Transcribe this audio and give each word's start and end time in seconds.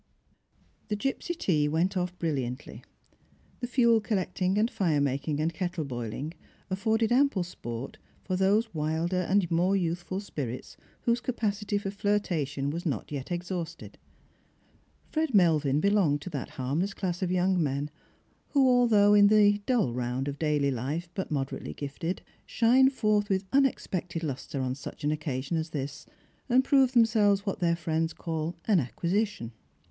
The 0.87 0.95
gipsy 0.95 1.35
tea 1.35 1.67
went 1.67 1.95
off" 1.95 2.17
brilliantly. 2.17 2.83
The 3.59 3.67
fuel 3.67 4.01
collecting 4.01 4.57
and 4.57 4.67
fir© 4.67 4.99
makinpr 4.99 5.39
and 5.39 5.53
kettle 5.53 5.85
boiUng 5.85 6.33
aff'orded 6.71 7.09
ampL? 7.11 7.45
sport 7.45 7.99
for 8.23 8.35
those 8.35 8.73
wilder 8.73 9.21
Strangers 9.21 9.29
and 9.31 9.41
Pilgrimg. 9.41 9.43
4lt 9.43 9.43
ajd 9.43 9.51
more 9.55 9.75
youthfnl 9.75 10.21
spirits 10.23 10.77
whose 11.01 11.21
capacity 11.21 11.77
for 11.77 11.91
flirtation 11.91 12.71
was 12.71 12.83
not 12.83 13.11
yet 13.11 13.27
cxhansted. 13.27 13.93
Fred 15.11 15.33
JMelvin 15.33 15.79
belonged 15.79 16.21
to 16.23 16.31
that 16.31 16.49
harmless 16.57 16.95
class 16.95 17.21
of 17.21 17.31
young 17.31 17.61
men 17.61 17.91
who, 18.53 18.67
although 18.67 19.13
in 19.13 19.27
the 19.27 19.61
dull 19.67 19.93
round 19.93 20.27
of 20.27 20.39
daily 20.39 20.71
life 20.71 21.09
but 21.13 21.29
moderately 21.29 21.75
gifted, 21.75 22.23
shine 22.47 22.89
forth 22.89 23.29
with 23.29 23.45
unexpected 23.53 24.23
lustre 24.23 24.61
on 24.61 24.73
such 24.73 25.03
an 25.03 25.11
occasion 25.11 25.57
as 25.57 25.69
this, 25.69 26.07
and 26.49 26.63
prove 26.63 26.93
themselves 26.93 27.45
what 27.45 27.59
their 27.59 27.75
friends 27.75 28.13
cail 28.13 28.55
"an 28.65 28.79
acquisition." 28.79 29.51